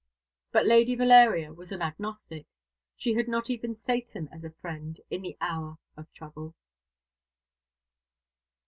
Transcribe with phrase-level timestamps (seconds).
[0.51, 2.47] But Lady Valeria was an agnostic.
[2.97, 6.55] She had not even Satan as a friend in the hour of trouble.